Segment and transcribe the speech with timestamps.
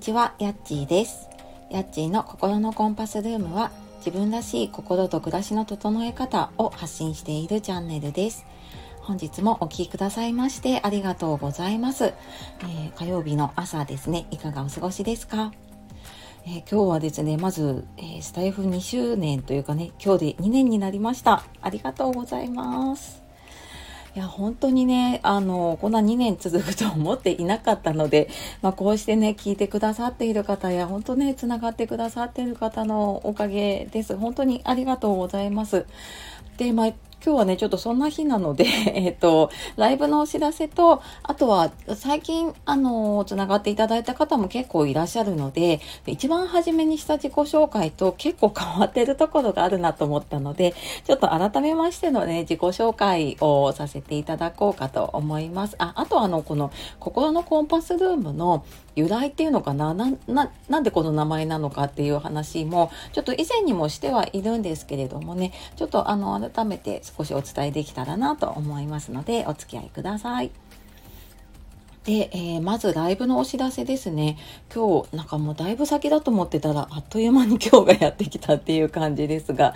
[0.00, 1.28] ちは、やっちーです。
[1.70, 8.46] やっちーの心のコンパスルームは、自分らしい心と暮らしの整え方を発信しているチャンネルです。
[9.02, 15.52] 本日もお聴きくださいましてありがとうございます、えー火曜日の朝ですね、いかがお過ごしですか？
[16.46, 21.44] えー今日はですね、まず、えースタイフ2周年というかね、今日で2年になりました。
[21.60, 23.19] ありがとうございます。
[24.16, 28.28] いや、本当にね、あの、こんな2年続くと思っていなかったので、
[28.60, 34.16] まあ、こうしてね、聞いてくださっている方や、本当ね、つながってくださっている方のおかげです。
[34.16, 35.86] 本当にありがとうございます。
[36.56, 36.92] で、まあ、
[37.22, 50.74] 今日はね、ちょっとそんな日なので、 えっと、ライブのお知らせと、あとは、最近、あの、つながっていただいた方も結構いらっしゃるので、一番初めにした自己紹介と結構変わってるところがあるなと思ったので、
[51.04, 55.74] ちょっと改めましてのね、自己紹介をさせていただこうかと思います。
[55.76, 58.64] あ、あとあの、この、心のコンパスルームの
[58.96, 70.50] 由来っていうのかな、な、な、なんでこの名前なのかっていう話も、ちょっと以前にもしてはいるんですけれどもね、ちょっとあの、改めて少しお伝えできたらなと思いますので、お付き合いください。
[72.04, 74.38] で、えーまずライブのお知らせですね。
[74.74, 79.74] 今日、なんかもうだいぶ先だと思ってたら、あっという間に今日がやってきたっていう感じですが、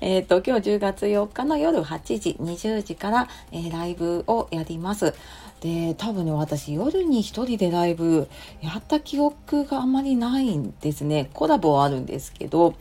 [0.00, 5.14] えっ、と、今日10月4日の夜8時、20時から、えーライブをやります。
[5.60, 8.28] で、多分ね、私夜に一人でライブ
[8.62, 11.28] やった記憶があまりないんですね。
[11.34, 12.74] コラボはあるんですけど、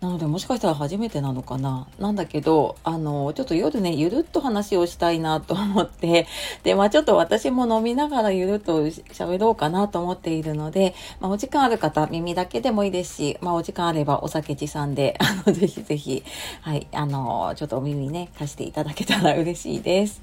[0.00, 1.88] なのでもしかしたら初めてなのかな？
[1.98, 6.28] なんだけど、あの、ちょっと夜ね、ゆるっと話をしたいなと思って、
[6.62, 16.22] で、まあちょっと私も飲みながらゆるっと喋ろうかなと思っているので、まあお時間ある方、耳だけでもいいですし、まあお時間あればお酒持参で、 あの、ぜひぜひ、
[16.60, 20.22] はい、あの、ちょっとお耳ね、貸していただけたら嬉しいです。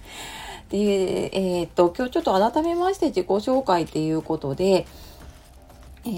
[0.70, 0.78] で、
[1.34, 4.88] えーっと、今日ちょっと改めまして自己紹介っていうことで、
[6.08, 6.10] え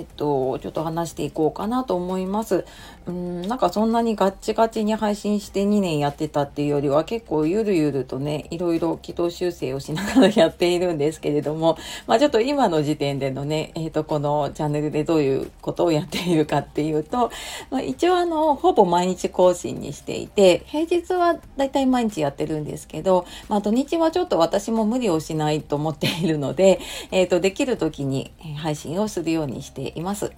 [0.00, 2.64] ーっと、ちょっと話していこうかなと思います。
[3.08, 17.30] うん、なんかそんなにガッチガチに配信して2年やってたっていうよりは結構ゆるゆるとね、いろいろ軌道修正をしながらやっているんですけれども、 まあちょっと今の時点でのね、えーと、このチャンネルでどういうことをやっているかっていうと、
[17.70, 26.78] まあ、一応あの、ほぼ毎日更新にしていて、平日はだいたい毎日やってるんですけど、まあ土日はちょっと私も無理をしないと思っているので、
[27.10, 30.30] えーと、できる時に配信をするようにしています。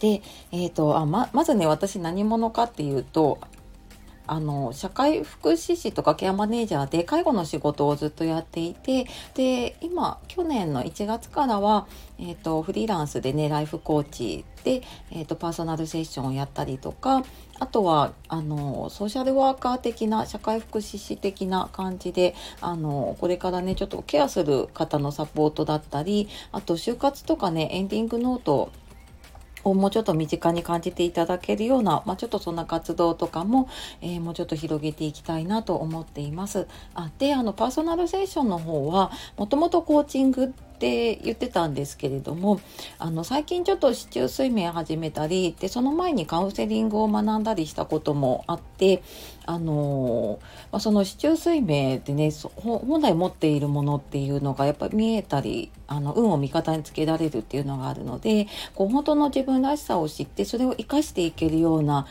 [0.00, 3.38] で、えーとあままずね私何者かっていうと
[4.26, 11.86] あの社会福祉士とかケアマネージャーで介護の仕事をずっとやっていてで今去年の1月からは、
[12.18, 17.24] えー、とフリーランスでねライフコーチで、えー、とパーソナルセッションをやったりとか
[17.58, 28.72] あとはあのソーシャルワーカー的な社会福祉士的な感じであのこれからねちょっとケアする方のサポートだったりあと就活とかねエンディングノート
[29.70, 33.68] をもうちょっと身近に感じていただけるような、まあ、ちょっとそんな活動とかも、
[34.00, 36.66] えーもうちょっと広げていきたいなと思っています。
[36.94, 42.60] あであのパーソナルセッションの方はもともとコーチングって言ってたんですけれども
[42.98, 49.02] あの最近ちょっと市中睡眠始めたりでその前にカウンセリングを学んだりしたこともあって
[49.46, 50.38] あの
[50.72, 62.06] ま、その市中睡眠ってね本来持っているものっていうのがやっぱり見えたりあの運を味方につけられるっていうのがあるのでこう本当の自分らしさを知ってそれを生かしていけるような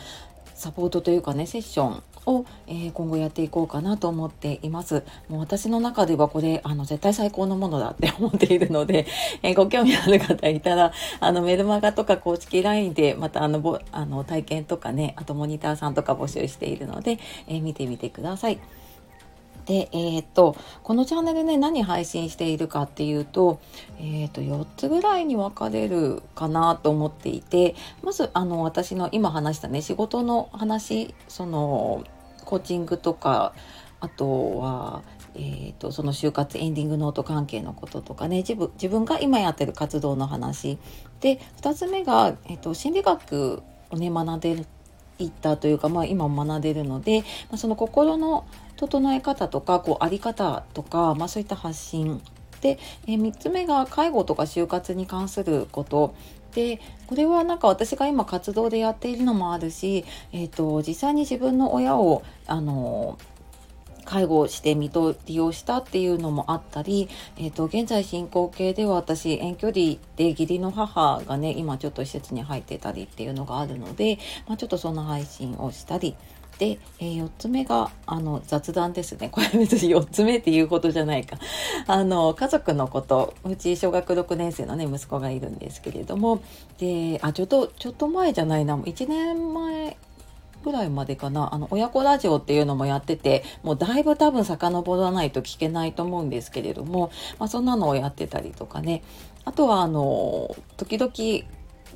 [0.56, 5.04] サポートというかねセッションを、えー今後やっていこうかなと思っています。
[5.30, 9.06] もう私の中ではこれあの絶対最高のものだって 思っているので、
[9.44, 18.60] えーご興味ある方いたらあのメルマガとか公式 LINE でまたあのぼあの体験とかねあとモニターさんとか募集しているので、えー見てみてください。
[19.66, 23.60] で、えーっと、このチャンネルね、何配信しているかっていうと、
[24.00, 32.04] えーっと、4つぐらいに分かれるかなと思っていて、まず、あの、私の今話したね、仕事の話、その、
[32.46, 33.54] コーチングとか、
[34.00, 35.04] あとは、
[35.36, 40.78] えー、とその就活エンディングノート関係のこととかね自分自分が今やってる活動の話。
[41.20, 44.66] で2つ目が、えー、と心理学をね学んで
[45.20, 48.46] いったというか、まあ、今も学んでるので、まあ、その心の
[48.76, 52.22] 整え方とかこうあり方とか、まあ、そういった発信
[52.62, 56.16] で、え3つ目が介護とか就活に関すること。
[56.54, 63.18] でこれはなんか私が今活動でやっているのもあるし、えー、と実際に自分の親をあの
[64.06, 76.16] 介護して見取りをしたっていうのもあったり、えー、と現在進行形では私遠距離で義理の母がね今ちょっと施設に入ってたりっていうのがあるので、まあ、ちょっとそんな配信をしたり
[76.58, 79.30] で、えー、4つ目があの雑談ですね。
[79.30, 81.38] これ別に4つ目っていうことじゃないか。
[81.88, 86.42] あの家族のことうち小学6年生のね息子がいるんですけれども。
[86.78, 88.78] であちょっとちょっと前じゃないな。
[88.78, 89.98] 1年前
[90.66, 91.54] ぐらいまでかな。
[91.54, 99.04] あの親子ラジオっていうのもやっててもうだいぶ多分遡らないと聞けないと思うんですけれども、まあ、そんなのをやってたりとかね。
[99.46, 101.14] あとはあの時々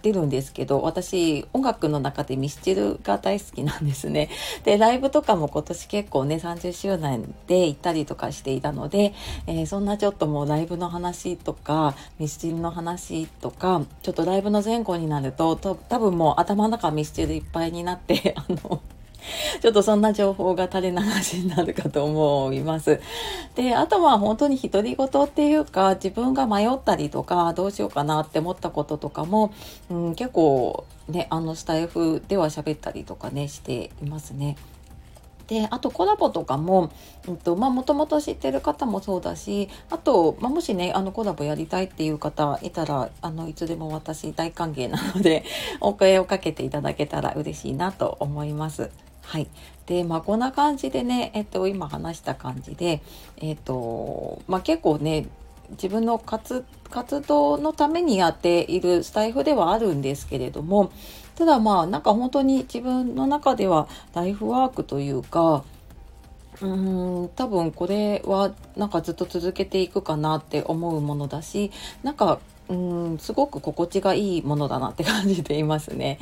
[0.01, 4.30] 出るんですけど私音楽の中でミスチルが大好きなんですね。
[4.63, 9.13] でライブとかも今年結構ね30周年で行ったりとかしていたので、
[9.48, 18.81] えー、そんなちょっともうライブの話とかミスチルの話とかちょっとライブの前後になると多分もう頭の中ミスチルいっぱいになって あの
[19.62, 23.00] ちょっとそんな情報が垂れ流しになるかと思います。
[23.56, 29.54] で、あとは本当に独り言っていうか、自分が迷ったりとか、どうしようかなって思ったこととかも、
[29.89, 34.57] うん、結構ね、あのスタイフでは喋ったりとかね、していますね。
[35.50, 36.92] であとコラボとかも
[37.25, 45.44] もともと知ってる方もそうだしあと、まあ、もしねあのコラボやりたいっていう方いたらあのいつでも私大歓迎なので
[45.81, 48.92] お声をかけていただけたら嬉しいなと思います。
[49.30, 49.48] はい。
[49.86, 53.04] で、まあ、こんな感じでね、えっと、今話した感じで、
[53.38, 55.28] えっと、まあ、結構ね、
[55.74, 60.92] 自分の活活動のためにやっているスタイフではあるんですけれども、
[61.36, 65.64] ただまあ、なんか本当に自分の中ではライフワークというか、
[66.62, 71.72] うーん多分これはなんかずっと続けていくかなって思うものだし
[72.04, 72.40] なんか
[72.70, 76.20] うんすごく心地がいいものだなって感じていますね。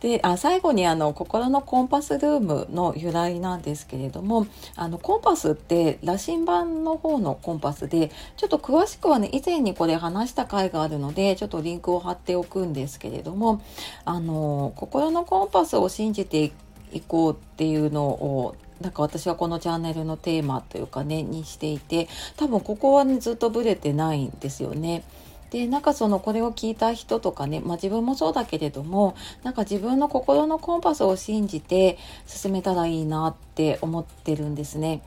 [0.00, 4.46] であ最後にあの心のコンパスルームの由来なんですけれども
[4.76, 13.60] あのコンパスって羅針盤の方のコンパスでちょっと詳しくはね以前にこれ話した回があるのでちょっとリンクを貼っておくんですけれども
[14.04, 16.52] あの心のコンパスを信じて
[16.92, 25.04] いこうっていうのをなんか私はこのチャンネルのテーマというかねにしていて多分ここはねずっとブレてないんですよね。
[25.50, 31.96] でなんかそのこれを聞いた人とかね、まあ、自分もそうだけれどもなんか自分の心のコンパスを信じて
[32.26, 35.02] 進めたらいいなって思ってるんですね。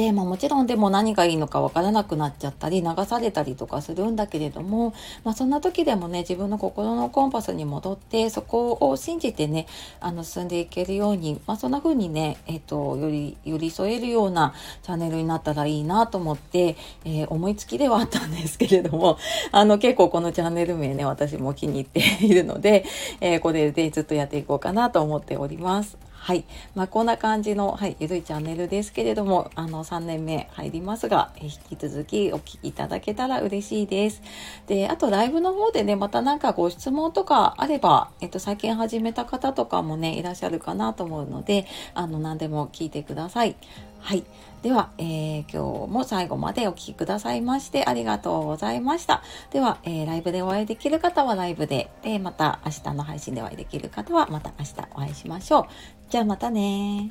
[0.00, 4.94] で、まあ、もちろんでも何がいいのかわからなくなっちゃったり流されたりとかするんだけれども、
[5.24, 9.66] まあ、そんな時でもね自分の心のコンパスに戻ってそこを信じてね
[10.00, 19.18] あの進んでいけるように、まあ、そんな風にね、えっ、とより寄り添えるようなチャンネルになったらいいなと思って、えー、思いつきではあったんですけれども
[19.52, 22.86] あの結構このチャンネル名ね私も気に入っているので、
[23.20, 26.09] えー、これでずっとやっていこうかなと思っております。
[26.20, 26.44] はい。
[26.74, 34.20] まあ、こんな感じの、はい、ゆるいチャンネルですけれども、あの、3年目入りますが、引き続きお聞きいただけたら嬉しいです。
[34.66, 43.56] で、あとライブの方でね、またなんかご質問とかあれば、えっと、最近始めた方とかもね、いらっしゃるかなと思うので、あの、何でも聞いてください。
[44.00, 44.24] はい。
[44.62, 49.22] では、えー、今日も最後までお聴きくださいましてありがとうございました。
[49.50, 55.64] では、えー、ライブでお会いできる方はライブで、で、また明日の配信でお会いできる方はまた明日お会いしましょう。
[56.10, 57.10] じゃあまたね